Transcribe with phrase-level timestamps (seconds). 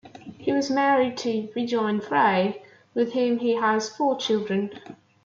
[0.39, 2.63] He was married to Regine Frey,
[2.95, 4.71] with whom he has four children.